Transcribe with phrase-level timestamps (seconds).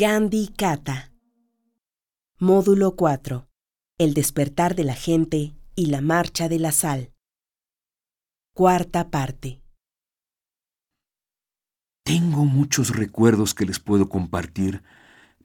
[0.00, 1.10] Gandhi Kata.
[2.38, 3.48] Módulo 4.
[3.98, 7.10] El despertar de la gente y la marcha de la sal.
[8.54, 9.60] Cuarta parte.
[12.04, 14.84] Tengo muchos recuerdos que les puedo compartir,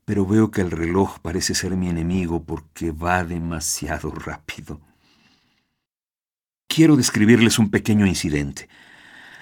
[0.05, 4.79] pero veo que el reloj parece ser mi enemigo porque va demasiado rápido.
[6.67, 8.69] Quiero describirles un pequeño incidente.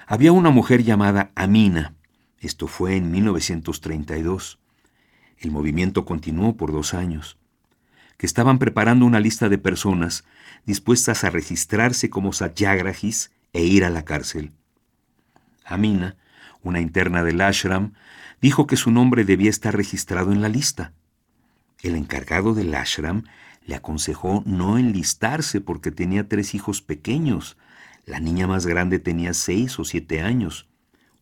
[0.07, 1.97] Había una mujer llamada Amina.
[2.39, 4.60] Esto fue en 1932.
[5.41, 7.37] El movimiento continuó por dos años.
[8.17, 10.23] Que estaban preparando una lista de personas
[10.67, 14.51] dispuestas a registrarse como satyagrahis e ir a la cárcel.
[15.65, 16.15] Amina,
[16.61, 17.93] una interna del ashram,
[18.39, 20.93] dijo que su nombre debía estar registrado en la lista.
[21.81, 23.23] El encargado del ashram
[23.65, 27.57] le aconsejó no enlistarse porque tenía tres hijos pequeños.
[28.05, 30.67] La niña más grande tenía seis o siete años,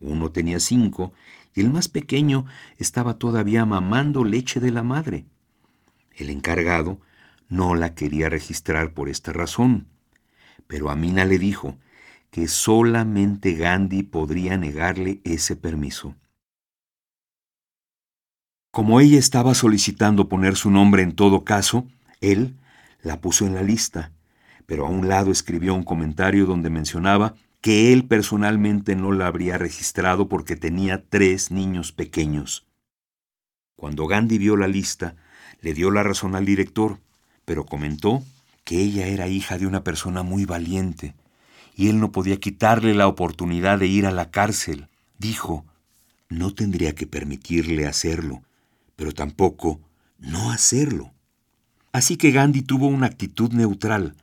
[0.02, 1.14] uno tenía cinco
[1.56, 2.46] el más pequeño
[2.78, 5.26] estaba todavía mamando leche de la madre.
[6.16, 7.00] El encargado
[7.48, 9.88] no la quería registrar por esta razón,
[10.68, 11.78] pero Amina le dijo
[12.30, 16.16] que solamente Gandhi podría negarle ese permiso.
[18.72, 21.88] Como ella estaba solicitando poner su nombre en todo caso,
[22.22, 22.56] él
[23.02, 24.12] la puso en la lista,
[24.68, 29.58] pero a un lado escribió un comentario donde mencionaba que él personalmente no la habría
[29.58, 32.66] registrado porque tenía tres niños pequeños.
[33.76, 35.16] Cuando Gandhi vio la lista,
[35.62, 37.00] le dio la razón al director,
[37.46, 38.24] pero comentó
[38.64, 41.16] que ella era hija de una persona muy valiente,
[41.76, 44.88] y él no podía quitarle la oportunidad de ir a la cárcel.
[45.18, 45.66] Dijo,
[46.30, 48.44] no tendría que permitirle hacerlo,
[48.96, 49.82] pero tampoco
[50.18, 51.12] no hacerlo.
[51.92, 54.16] Así que Gandhi tuvo una actitud neutral.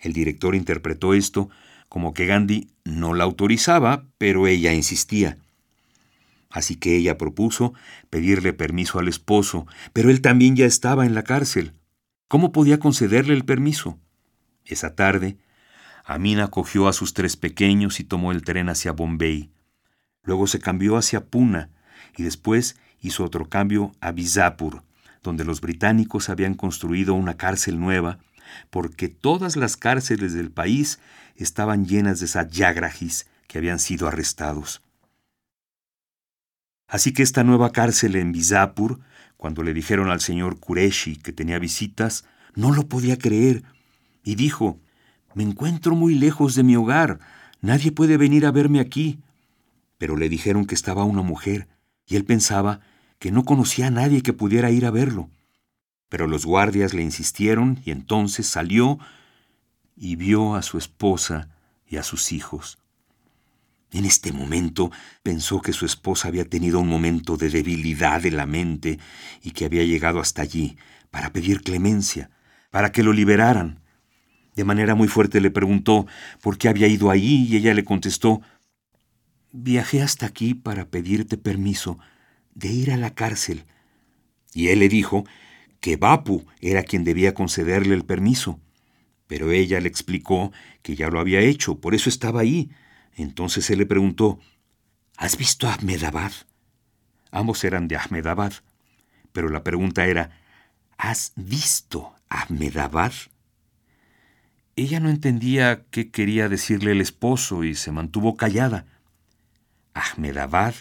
[0.00, 1.50] El director interpretó esto
[1.88, 5.38] como que Gandhi no la autorizaba, pero ella insistía.
[6.50, 7.74] Así que ella propuso
[8.10, 11.72] pedirle permiso al esposo, pero él también ya estaba en la cárcel.
[12.28, 13.98] ¿Cómo podía concederle el permiso?
[14.64, 15.36] Esa tarde,
[16.04, 19.50] Amina cogió a sus tres pequeños y tomó el tren hacia Bombay.
[20.22, 21.70] Luego se cambió hacia Puna
[22.16, 24.82] y después hizo otro cambio a Bizapur,
[25.22, 28.18] donde los británicos habían construido una cárcel nueva,
[28.70, 30.98] porque todas las cárceles del país
[31.36, 34.82] estaban llenas de satyagrahis que habían sido arrestados.
[36.88, 39.00] Así que esta nueva cárcel en Bizapur,
[39.36, 42.24] cuando le dijeron al señor Kureshi que tenía visitas,
[42.54, 43.64] no lo podía creer
[44.22, 44.80] y dijo,
[45.34, 47.18] Me encuentro muy lejos de mi hogar,
[47.60, 49.20] nadie puede venir a verme aquí.
[49.98, 51.68] Pero le dijeron que estaba una mujer,
[52.06, 52.80] y él pensaba
[53.18, 55.30] que no conocía a nadie que pudiera ir a verlo.
[56.08, 58.98] Pero los guardias le insistieron y entonces salió
[59.96, 61.48] y vio a su esposa
[61.86, 62.78] y a sus hijos.
[63.92, 64.90] En este momento
[65.22, 68.98] pensó que su esposa había tenido un momento de debilidad de la mente
[69.42, 70.76] y que había llegado hasta allí
[71.10, 72.30] para pedir clemencia,
[72.70, 73.80] para que lo liberaran.
[74.54, 76.06] De manera muy fuerte le preguntó
[76.42, 78.42] por qué había ido allí y ella le contestó,
[79.52, 81.98] Viajé hasta aquí para pedirte permiso
[82.54, 83.64] de ir a la cárcel.
[84.52, 85.24] Y él le dijo
[85.80, 88.60] que Bapu era quien debía concederle el permiso.
[89.26, 92.70] Pero ella le explicó que ya lo había hecho, por eso estaba ahí.
[93.14, 94.38] Entonces él le preguntó,
[95.16, 96.32] ¿Has visto a Ahmedabad?
[97.30, 98.52] Ambos eran de Ahmedabad,
[99.32, 100.38] pero la pregunta era,
[100.98, 103.12] ¿Has visto Ahmedabad?
[104.76, 108.84] Ella no entendía qué quería decirle el esposo y se mantuvo callada.
[109.94, 110.74] Ahmedabad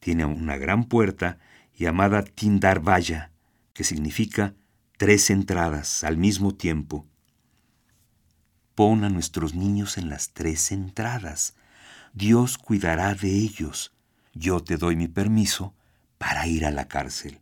[0.00, 1.38] tiene una gran puerta
[1.76, 3.30] llamada Tindarvaya,
[3.74, 4.54] que significa
[4.96, 7.06] tres entradas al mismo tiempo.
[8.74, 11.54] Pon a nuestros niños en las tres entradas.
[12.14, 13.92] Dios cuidará de ellos.
[14.32, 15.74] Yo te doy mi permiso
[16.16, 17.40] para ir a la cárcel.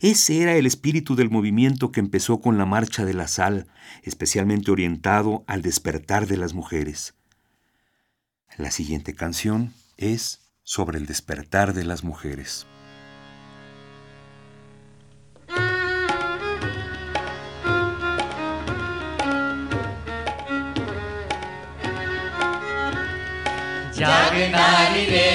[0.00, 3.66] Ese era el espíritu del movimiento que empezó con la marcha de la sal,
[4.02, 7.14] especialmente orientado al despertar de las mujeres.
[8.56, 12.66] La siguiente canción es sobre el despertar de las mujeres.
[24.08, 25.30] नारी रे,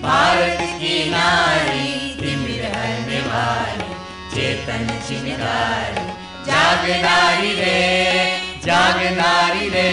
[0.00, 1.86] भारत की नारी,
[2.20, 3.86] तिमिर है निवारी,
[4.34, 6.04] चेतन चिंगारी
[6.48, 7.78] जाग नारी रे,
[8.66, 9.88] जाग नारी रे,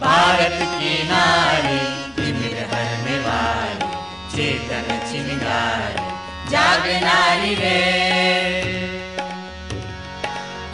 [0.00, 1.78] भारत की नारी,
[2.16, 3.92] तिमिर है निवारी,
[4.34, 6.10] चेतन चिंगारी
[6.50, 8.11] जाग नारी रे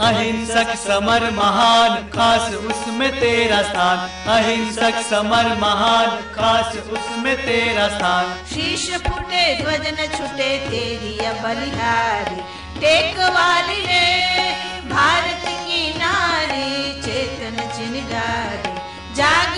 [0.08, 3.98] अहिंसक समर महान, खास उसमें तेरा स्थान।
[4.34, 6.06] अहिंसक समर महान,
[6.36, 12.40] खास उसमें तेरा स्थान। शीश फूटे ध्वज न छूटे, तेरी बलिहारी
[12.80, 14.06] टेक वाली रे
[14.88, 16.72] भारत की नारी,
[17.02, 18.76] चेतन चिनगारी
[19.14, 19.54] जाग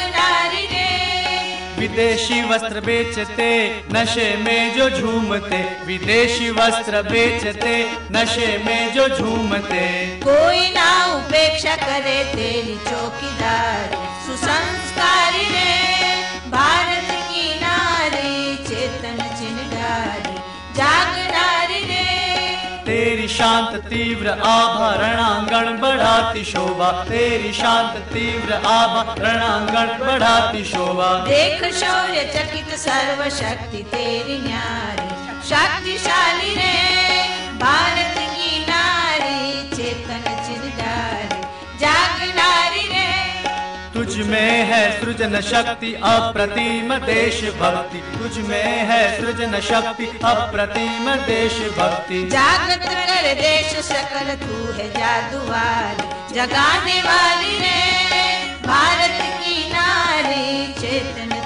[1.91, 10.71] विदेशी वस्त्र बेचते, नशे में जो झूमते। विदेशी वस्त्र बेचते, नशे में जो झूमते। कोई
[10.71, 14.10] ना उपेक्षा करे तेरी चौकीदारी।
[23.77, 33.83] तीव्र आभरणांगण बढ़ाती शोभा। तेरी शांत तीव्र आभरणांगण बढ़ाती शोभा। देख शौर्य चकित सर्व शक्ति
[33.83, 35.09] तेरी न्यारी।
[35.49, 36.77] शक्तिशाली रे
[37.57, 38.00] भारत
[44.21, 51.57] तुझ में है सृजन शक्ति अप्रतिम देश भक्ति तुझ में है सृजन शक्ति अप्रतिम देश
[51.79, 57.81] भक्ति जागत कर देश सकल तू है जादूवारी जगाने वाली रे
[58.67, 61.39] भारत की नारी चेतन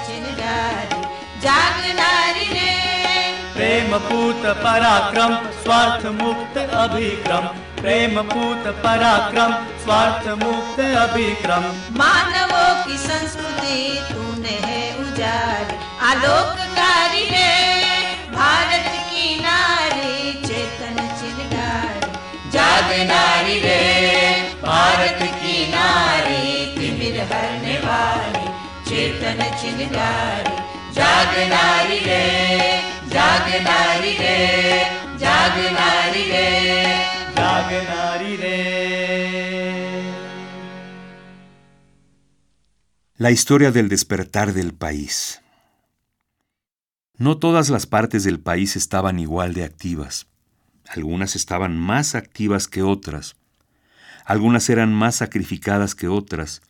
[1.43, 2.71] जाग नारी रे।
[3.55, 5.33] प्रेम पूत पराक्रम
[5.63, 7.45] स्वार्थ मुक्त अभिक्रम।
[7.81, 11.67] प्रेम पूत पराक्रम स्वार्थ मुक्त अभिक्रम।
[11.99, 12.54] मानवों
[13.15, 13.75] संस्कृति
[14.07, 15.75] तूने है उजारी
[16.07, 17.51] आलोककारी रे
[18.31, 22.09] भारत की नारी चेतन चिनगारी
[22.55, 23.77] जाग नारी रे
[24.65, 26.41] भारत की नारी
[26.75, 28.51] तिमिर हरने वाली
[28.89, 30.57] चेतन चिनगारी
[30.99, 32.21] जाग नारी रे
[33.15, 34.37] जाग नारी रे
[35.23, 36.45] जाग नारी रे
[37.39, 39.34] जाग नारी रे
[43.17, 45.41] La historia del despertar del país.
[47.17, 50.27] No todas las partes del país estaban igual de activas.
[50.85, 53.37] Algunas estaban más activas que otras.
[54.25, 56.61] Algunas eran más sacrificadas que otras.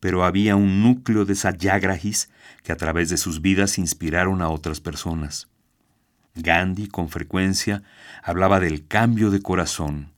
[0.00, 2.30] Pero había un núcleo de sayagrahis
[2.64, 5.46] que a través de sus vidas inspiraron a otras personas.
[6.34, 7.84] Gandhi con frecuencia
[8.24, 10.10] hablaba del cambio de corazón.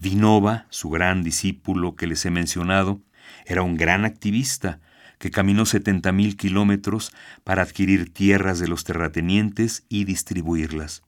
[0.00, 3.02] Vinova, su gran discípulo que les he mencionado,
[3.46, 4.80] era un gran activista
[5.18, 7.12] que caminó 70.000 kilómetros
[7.44, 11.02] para adquirir tierras de los terratenientes y distribuirlas.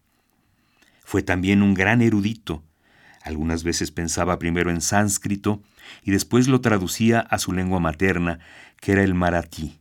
[1.04, 2.62] Fue también un gran erudito.
[3.22, 5.62] Algunas veces pensaba primero en sánscrito
[6.02, 8.38] y después lo traducía a su lengua materna,
[8.80, 9.78] que era el maratí.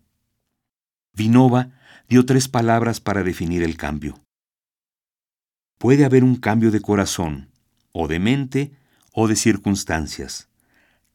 [1.13, 1.69] Vinova
[2.09, 4.19] dio tres palabras para definir el cambio.
[5.77, 7.49] Puede haber un cambio de corazón,
[7.91, 8.71] o de mente,
[9.11, 10.49] o de circunstancias.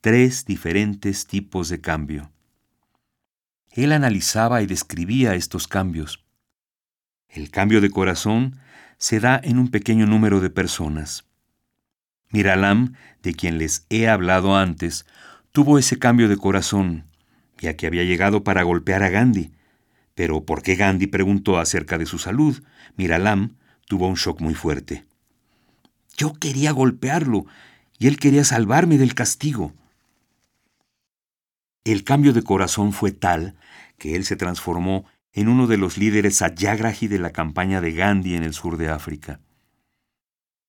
[0.03, 2.33] Tres diferentes tipos de cambio.
[3.71, 6.25] Él analizaba y describía estos cambios.
[7.29, 8.57] El cambio de corazón
[8.97, 11.27] se da en un pequeño número de personas.
[12.31, 15.05] Miralam, de quien les he hablado antes,
[15.53, 17.05] tuvo ese cambio de corazón,
[17.59, 19.53] ya que había llegado para golpear a Gandhi.
[20.15, 22.63] Pero ¿por qué Gandhi preguntó acerca de su salud?
[22.97, 23.57] Miralam
[23.87, 25.05] tuvo un shock muy fuerte.
[26.17, 27.45] Yo quería golpearlo
[27.99, 29.75] y él quería salvarme del castigo.
[31.85, 33.57] El cambio de corazón fue tal
[33.97, 38.35] que él se transformó en uno de los líderes satyagrahi de la campaña de Gandhi
[38.35, 39.41] en el sur de África.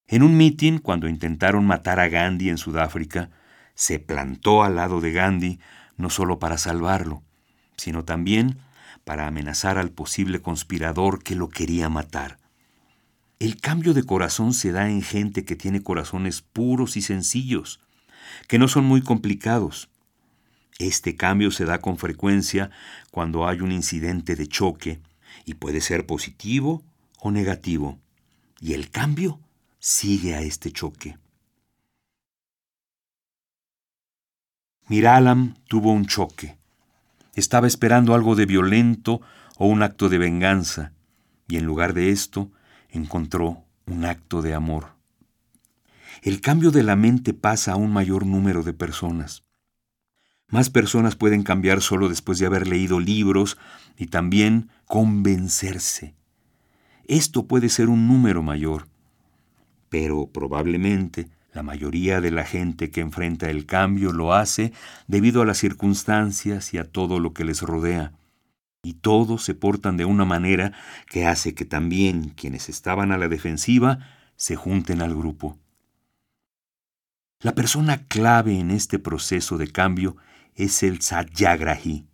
[0.07, 3.29] En un mitin, cuando intentaron matar a Gandhi en Sudáfrica,
[3.75, 5.59] se plantó al lado de Gandhi
[5.97, 7.23] no solo para salvarlo,
[7.75, 8.59] sino también
[9.03, 12.37] para amenazar al posible conspirador que lo quería matar.
[13.39, 17.81] El cambio de corazón se da en gente que tiene corazones puros y sencillos,
[18.47, 19.90] que no son muy complicados.
[20.87, 22.71] Este cambio se da con frecuencia
[23.11, 24.99] cuando hay un incidente de choque
[25.45, 26.83] y puede ser positivo
[27.19, 27.99] o negativo.
[28.59, 29.39] Y el cambio
[29.77, 31.19] sigue a este choque.
[34.87, 36.57] Miralam tuvo un choque.
[37.35, 39.21] Estaba esperando algo de violento
[39.57, 40.93] o un acto de venganza,
[41.47, 42.51] y en lugar de esto
[42.89, 44.95] encontró un acto de amor.
[46.23, 49.43] El cambio de la mente pasa a un mayor número de personas.
[50.51, 53.57] Más personas pueden cambiar solo después de haber leído libros
[53.97, 56.13] y también convencerse.
[57.05, 58.87] Esto puede ser un número mayor,
[59.89, 64.73] pero probablemente la mayoría de la gente que enfrenta el cambio lo hace
[65.07, 68.11] debido a las circunstancias y a todo lo que les rodea.
[68.83, 70.73] Y todos se portan de una manera
[71.07, 73.99] que hace que también quienes estaban a la defensiva
[74.35, 75.57] se junten al grupo.
[77.41, 80.17] La persona clave en este proceso de cambio
[80.61, 82.05] es el satyagrahi.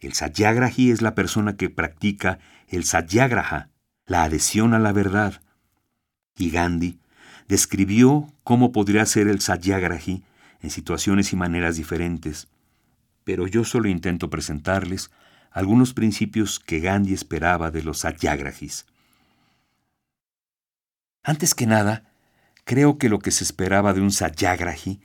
[0.00, 2.38] El satyagrahi es la persona que practica
[2.68, 3.70] el satyagraha,
[4.06, 5.42] la adhesión a la verdad.
[6.36, 7.00] Y Gandhi
[7.48, 10.22] describió cómo podría ser el satyagrahi
[10.60, 12.46] en situaciones y maneras diferentes,
[13.24, 15.10] pero yo solo intento presentarles
[15.50, 18.86] algunos principios que Gandhi esperaba de los satyagrahis.
[21.24, 22.12] Antes que nada,
[22.64, 25.00] creo que lo que se esperaba de un satyagrahi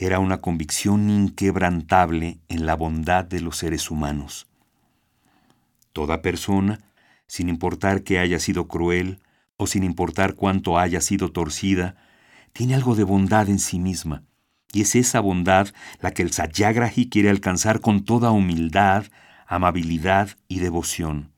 [0.00, 4.48] era una convicción inquebrantable en la bondad de los seres humanos.
[5.92, 6.80] Toda persona,
[7.26, 9.20] sin importar que haya sido cruel
[9.58, 11.96] o sin importar cuánto haya sido torcida,
[12.54, 14.22] tiene algo de bondad en sí misma,
[14.72, 15.68] y es esa bondad
[16.00, 19.04] la que el satyagrahi quiere alcanzar con toda humildad,
[19.46, 21.30] amabilidad y devoción.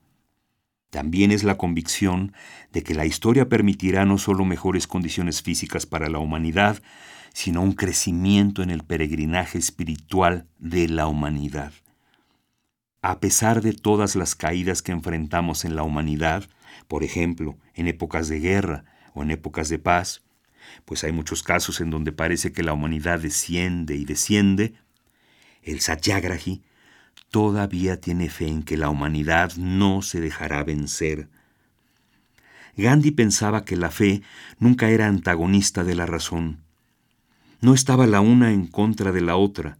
[0.89, 2.31] También es la convicción
[2.71, 6.81] de que la historia permitirá no solo mejores condiciones físicas para la humanidad,
[7.33, 11.73] sino un crecimiento en el peregrinaje espiritual de la humanidad.
[13.01, 16.47] A pesar de todas las caídas que enfrentamos en la humanidad,
[16.87, 20.21] por ejemplo, en épocas de guerra o en épocas de paz,
[20.85, 24.75] pues hay muchos casos en donde parece que la humanidad desciende y desciende,
[25.61, 26.63] el satyagrahi
[27.29, 31.29] todavía tiene fe en que la humanidad no se dejará vencer.
[32.77, 34.21] Gandhi pensaba que la fe
[34.59, 36.62] nunca era antagonista de la razón.
[37.63, 39.77] No estaba la una en contra de la otra.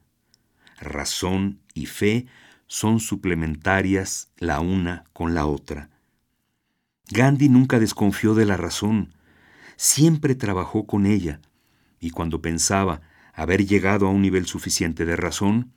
[0.79, 2.27] Razón y fe
[2.65, 5.89] son suplementarias la una con la otra.
[7.09, 9.13] Gandhi nunca desconfió de la razón,
[9.75, 11.41] siempre trabajó con ella,
[11.99, 13.01] y cuando pensaba
[13.33, 15.73] haber llegado a un nivel suficiente de razón,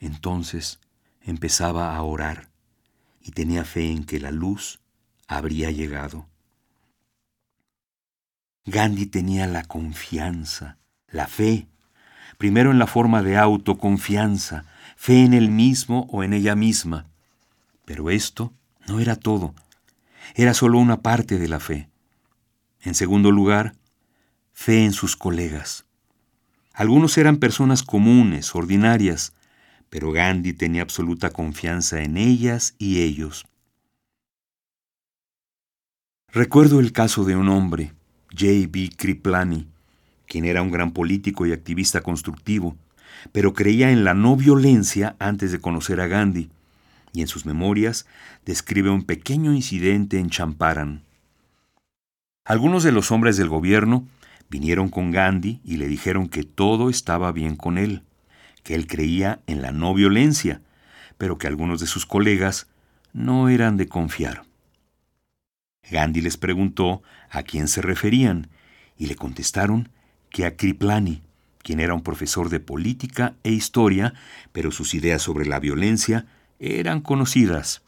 [0.00, 0.80] entonces
[1.20, 2.50] empezaba a orar
[3.20, 4.80] y tenía fe en que la luz
[5.28, 6.28] habría llegado.
[8.64, 10.78] Gandhi tenía la confianza,
[11.14, 11.68] la fe,
[12.38, 14.64] primero en la forma de autoconfianza,
[14.96, 17.06] fe en él mismo o en ella misma.
[17.84, 18.52] Pero esto
[18.88, 19.54] no era todo,
[20.34, 21.88] era solo una parte de la fe.
[22.80, 23.76] En segundo lugar,
[24.52, 25.86] fe en sus colegas.
[26.72, 29.32] Algunos eran personas comunes, ordinarias,
[29.90, 33.46] pero Gandhi tenía absoluta confianza en ellas y ellos.
[36.32, 37.92] Recuerdo el caso de un hombre,
[38.36, 38.90] J.B.
[38.96, 39.68] Kriplani,
[40.34, 42.76] quien era un gran político y activista constructivo,
[43.30, 46.50] pero creía en la no violencia antes de conocer a Gandhi,
[47.12, 48.04] y en sus memorias
[48.44, 51.04] describe un pequeño incidente en Champaran.
[52.44, 54.08] Algunos de los hombres del gobierno
[54.50, 58.02] vinieron con Gandhi y le dijeron que todo estaba bien con él
[58.64, 60.62] que él creía en la no violencia,
[61.16, 62.66] pero que algunos de sus colegas
[63.12, 64.42] no eran de confiar.
[65.88, 68.48] Gandhi les preguntó a quién se referían
[68.98, 69.90] y le contestaron
[70.34, 71.22] que a Kriplani,
[71.62, 74.14] quien era un profesor de política e historia,
[74.50, 76.26] pero sus ideas sobre la violencia
[76.58, 77.82] eran conocidas.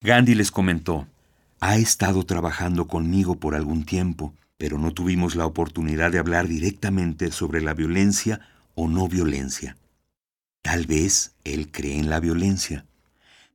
[0.00, 1.06] Gandhi les comentó,
[1.60, 7.30] ha estado trabajando conmigo por algún tiempo, pero no tuvimos la oportunidad de hablar directamente
[7.30, 8.40] sobre la violencia
[8.74, 9.76] o no violencia.
[10.62, 12.84] Tal vez él cree en la violencia,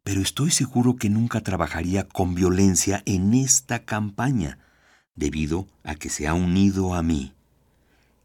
[0.05, 4.57] pero estoy seguro que nunca trabajaría con violencia en esta campaña,
[5.15, 7.33] debido a que se ha unido a mí.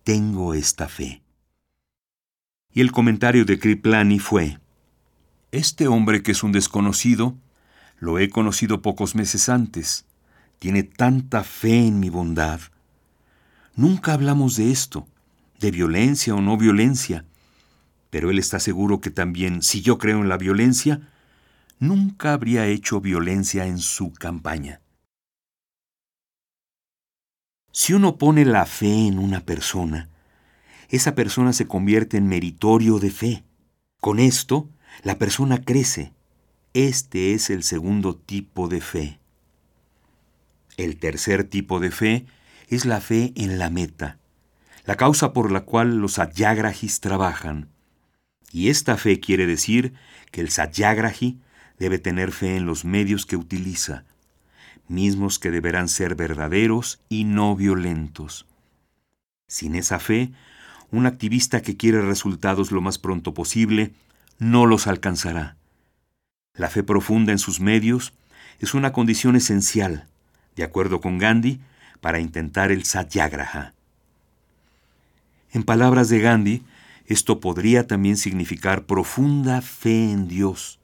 [0.04, 1.22] Tengo esta fe.
[2.72, 4.58] Y el comentario de Kriplani fue,
[5.52, 7.36] Este hombre que es un desconocido,
[7.98, 10.04] lo he conocido pocos meses antes,
[10.58, 12.60] tiene tanta fe en mi bondad.
[13.74, 15.06] Nunca hablamos de esto,
[15.60, 17.24] de violencia o no violencia,
[18.10, 21.00] pero él está seguro que también, si yo creo en la violencia,
[21.78, 24.80] nunca habría hecho violencia en su campaña.
[27.72, 30.08] Si uno pone la fe en una persona,
[30.88, 33.44] esa persona se convierte en meritorio de fe.
[34.00, 34.68] Con esto,
[35.02, 36.12] la persona crece.
[36.74, 39.18] Este es el segundo tipo de fe.
[40.76, 42.26] El tercer tipo de fe
[42.68, 44.18] es la fe en la meta
[44.88, 47.68] la causa por la cual los satyagrahis trabajan.
[48.50, 49.92] Y esta fe quiere decir
[50.30, 51.38] que el satyagrahi
[51.78, 54.06] debe tener fe en los medios que utiliza,
[54.88, 58.46] mismos que deberán ser verdaderos y no violentos.
[59.46, 60.32] Sin esa fe,
[60.90, 63.92] un activista que quiere resultados lo más pronto posible
[64.38, 65.56] no los alcanzará.
[66.54, 68.14] La fe profunda en sus medios
[68.58, 70.06] es una condición esencial,
[70.56, 71.60] de acuerdo con Gandhi,
[72.00, 73.74] para intentar el satyagraha.
[75.52, 76.62] En palabras de Gandhi,
[77.06, 80.78] esto podría también significar profunda fe en Dios.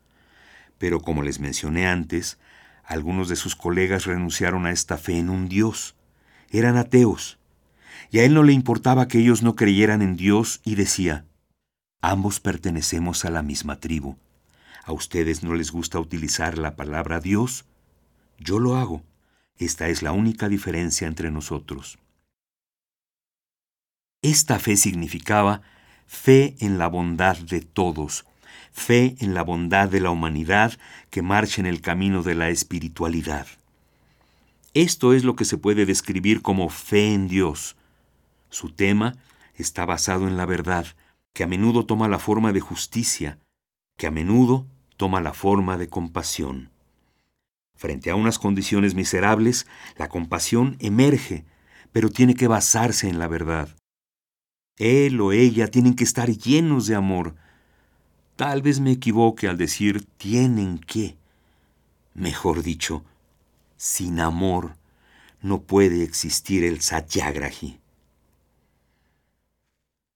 [0.79, 2.39] Pero como les mencioné antes,
[2.87, 5.95] algunos de sus colegas renunciaron a esta fe en un Dios.
[6.51, 7.39] Eran ateos.
[8.11, 11.25] y a él no le importaba que ellos no creyeran en Dios y decía,
[12.01, 14.17] ambos pertenecemos a la misma tribu.
[14.85, 17.65] ¿A ustedes no les gusta utilizar la palabra Dios?
[18.39, 19.03] Yo lo hago.
[19.57, 21.99] Esta es la única diferencia entre nosotros.
[24.23, 25.63] Esta fe significaba
[26.07, 28.27] fe en la bondad de todos,
[28.75, 30.75] fe en la bondad de la humanidad
[31.09, 33.47] que marcha en el camino de la espiritualidad.
[34.75, 37.77] Esto es lo que se puede describir como fe en Dios.
[38.51, 39.15] Su tema
[39.55, 40.87] está basado en la verdad,
[41.33, 43.39] que a menudo toma la forma de justicia,
[43.97, 44.67] que a menudo
[44.97, 46.71] toma la forma de compasión.
[47.77, 49.67] Frente a unas condiciones miserables,
[49.97, 51.45] la compasión emerge,
[51.93, 53.69] pero tiene que basarse en la verdad.
[54.77, 57.37] Él o ella tienen que estar llenos de amor.
[58.37, 61.17] Tal vez me equivoque al decir tienen que.
[62.15, 63.05] Mejor dicho,
[63.77, 64.77] sin amor
[65.41, 67.79] no puede existir el satyagrahi.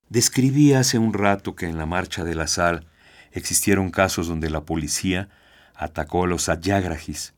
[0.08, 2.86] Describí hace un rato que en la marcha de la sal
[3.32, 5.28] existieron casos donde la policía
[5.74, 7.34] atacó a los satyagrahis.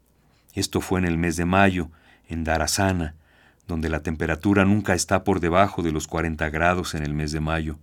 [0.54, 1.90] Esto fue en el mes de mayo,
[2.28, 3.14] en Darasana,
[3.66, 7.40] donde la temperatura nunca está por debajo de los 40 grados en el mes de
[7.40, 7.76] mayo.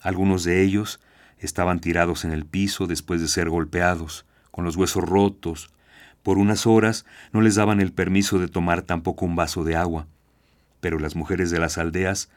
[0.00, 1.00] Algunos de ellos
[1.38, 5.70] estaban tirados en el piso después de ser golpeados, con los huesos rotos.
[6.22, 10.06] Por unas horas no les daban el permiso de tomar tampoco un vaso de agua,
[10.80, 12.30] pero las mujeres de las aldeas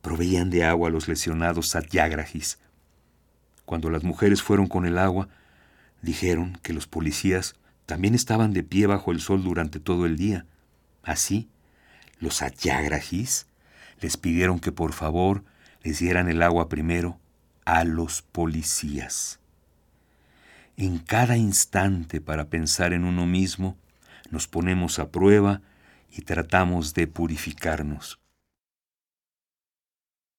[0.00, 2.58] proveían de agua a los lesionados satyagrahis.
[3.64, 5.28] Cuando las mujeres fueron con el agua,
[6.02, 7.54] dijeron que los policías
[7.86, 10.46] también estaban de pie bajo el sol durante todo el día.
[11.02, 11.48] Así,
[12.18, 13.46] los satyagrahis
[14.00, 15.44] les pidieron que por favor
[15.82, 17.18] les dieran el agua primero
[17.64, 19.38] a los policías.
[20.76, 23.76] En cada instante para pensar en uno mismo,
[24.30, 25.60] nos ponemos a prueba
[26.10, 28.18] y tratamos de purificarnos.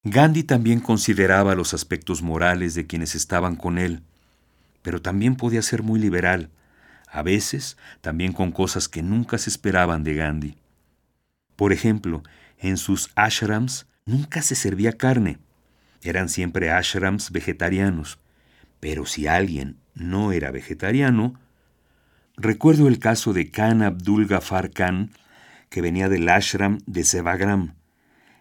[0.03, 4.03] Gandhi también consideraba los aspectos morales de quienes estaban con él,
[4.81, 6.49] pero también podía ser muy liberal,
[7.07, 10.57] a veces también con cosas que nunca se esperaban de Gandhi.
[11.55, 12.23] Por ejemplo,
[12.57, 15.37] en sus ashrams nunca se servía carne.
[16.03, 18.19] Eran siempre ashrams vegetarianos.
[18.79, 21.39] Pero si alguien no era vegetariano,
[22.35, 25.11] recuerdo el caso de Khan Abdul Ghaffar Khan,
[25.69, 27.75] que venía del ashram de Sevagram.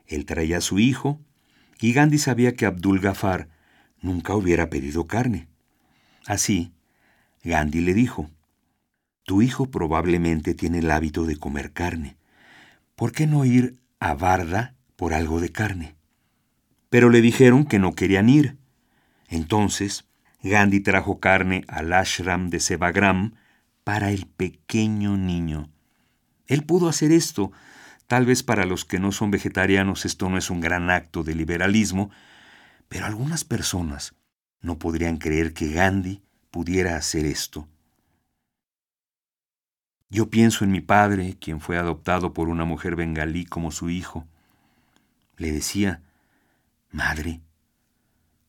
[0.06, 1.20] Él traía a su hijo,
[1.80, 3.48] y Gandhi sabía que Abdul Ghaffar
[4.00, 5.48] nunca hubiera pedido carne.
[6.26, 6.72] Así,
[7.44, 8.30] Gandhi le dijo,
[9.24, 12.16] Tu hijo probablemente tiene el hábito de comer carne.
[13.02, 15.96] ¿por qué no ir a Varda por algo de carne?
[16.92, 18.58] Pero le dijeron que no querían ir.
[19.28, 20.04] Entonces,
[20.42, 23.32] Gandhi trajo carne al ashram de Sevagram
[23.82, 25.70] para el pequeño niño.
[26.46, 27.50] Él pudo hacer esto.
[28.08, 31.34] Tal vez para los que no son vegetarianos esto no es un gran acto de
[31.34, 32.10] liberalismo,
[32.90, 34.14] pero algunas personas
[34.60, 37.66] no podrían creer que Gandhi pudiera hacer esto.
[40.10, 44.26] Yo pienso en mi padre, quien fue adoptado por una mujer bengalí como su hijo.
[45.38, 46.02] Le decía,
[46.92, 47.40] Madre,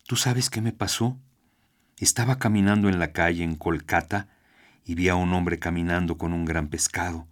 [0.06, 1.18] ¿tú sabes qué me pasó?
[1.98, 4.28] Estaba caminando en la calle en Kolkata
[4.84, 7.26] y vi a un hombre caminando con un gran pescado,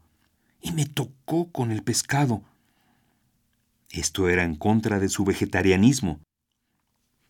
[0.61, 2.43] y me tocó con el pescado.
[3.89, 6.21] Esto era en contra de su vegetarianismo,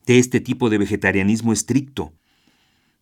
[0.06, 2.14] de este tipo de vegetarianismo estricto.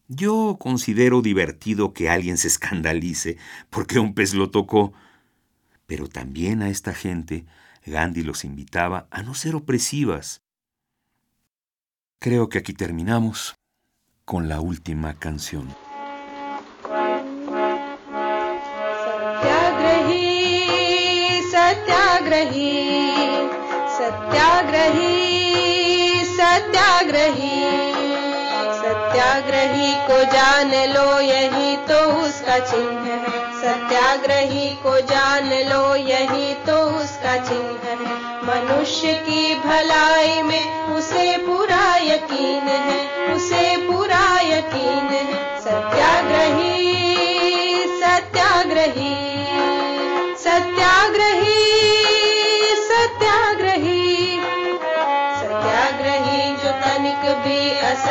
[0.08, 3.36] Yo considero divertido que alguien se escandalice
[3.70, 4.94] porque un pez lo tocó,
[5.88, 7.46] pero también a esta gente
[7.86, 10.42] Gandhi los invitaba a no ser opresivas.
[12.21, 13.55] Creo que aquí terminamos
[14.25, 15.75] con la última canción.
[19.45, 20.23] Satyagrahi,
[21.53, 22.71] satyagrahi,
[23.99, 25.15] satyagrahi,
[26.37, 27.85] satyagrahi.
[28.85, 33.19] सत्याग्रही को जान लो यही तो उसका चिन्ह है
[33.61, 37.97] सत्याग्रही को जान लो यही तो उसका चिन्ह है
[38.49, 41.85] मनुष्य की भलाई में उसे पूरा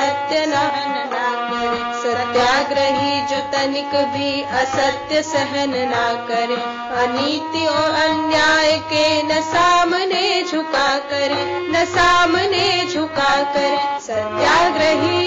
[0.08, 6.56] असत्य न करे सत्याग्रही जो तनिक भी असत्य सहन ना करे
[7.02, 11.42] अनीति और अन्याय के न सामने झुका करे,
[11.72, 15.18] न सामने झुका करे, सत्याग्रही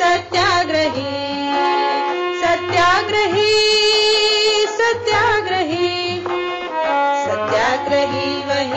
[0.00, 1.10] सत्याग्रही
[2.42, 3.50] सत्याग्रही
[4.78, 5.90] सत्याग्रही
[7.26, 8.71] सत्याग्रही वही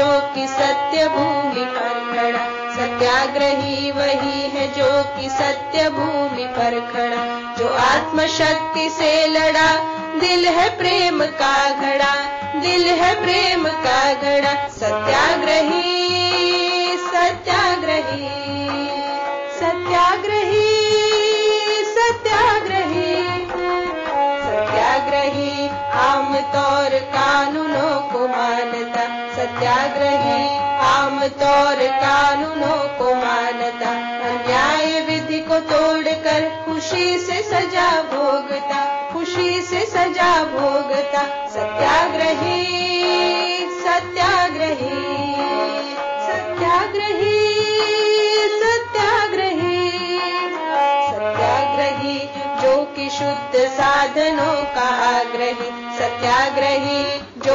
[0.00, 7.54] जो कि सत्य भूमि पर खड़ा। सत्याग्रही वही है जो कि सत्य भूमि पर खड़ा।
[7.58, 9.68] जो आत्मशक्ति से लड़ा,
[10.20, 12.14] दिल है प्रेम का घड़ा।
[12.60, 16.00] दिल है प्रेम का घड़ा। सत्याग्रही
[16.96, 18.28] सत्याग्रही
[19.60, 20.64] सत्याग्रही
[21.84, 23.46] सत्याग्रही।
[24.46, 28.89] सत्याग्रही आमतौर कानूनों को मानता
[29.60, 30.44] सत्याग्रही
[30.82, 33.90] आमतौर कानूनों को मानता
[34.28, 38.80] अन्याय विधि को तोड़कर खुशी से सजा भोगता
[39.12, 42.62] खुशी से सजा भोगता। सत्याग्रही
[43.84, 45.02] सत्याग्रही
[46.28, 47.38] सत्याग्रही
[48.62, 49.90] सत्याग्रही।
[51.10, 52.18] सत्याग्रही
[52.62, 57.04] जो कि शुद्ध साधनों का आग्रही सत्याग्रही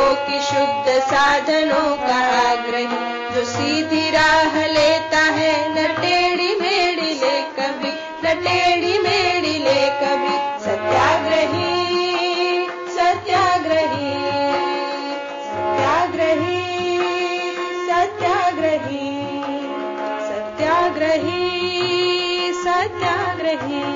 [0.04, 2.98] कि शुद्ध साधनों का आग्रही
[3.34, 7.92] जो सीधी राह लेता है न टेढ़ी मेढ़ी ले कभी
[8.24, 10.34] न टेढ़ी मेढ़ी ले कभी
[10.64, 11.70] सत्याग्रही
[12.96, 14.12] सत्याग्रही
[15.48, 16.60] सत्याग्रही
[17.88, 19.08] सत्याग्रही
[20.28, 21.42] सत्याग्रही
[22.64, 23.88] सत्याग्रही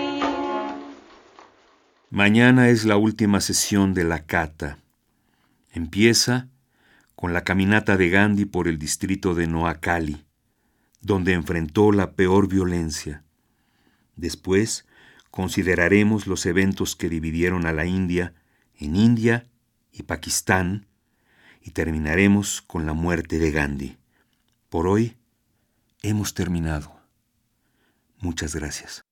[2.11, 4.79] Mañana es la última sesión de la cata.
[5.72, 6.48] Empieza
[7.16, 10.26] con la caminata de Gandhi por el distrito de Noakhali,
[11.02, 13.24] donde enfrentó la peor violencia.
[14.16, 14.86] Después
[15.32, 18.34] consideraremos los eventos que dividieron a la India
[18.78, 19.48] en India
[19.92, 20.88] y Pakistán
[21.62, 23.98] y terminaremos con la muerte de Gandhi.
[24.70, 25.18] Por hoy
[26.02, 27.00] hemos terminado.
[28.20, 29.09] Muchas gracias.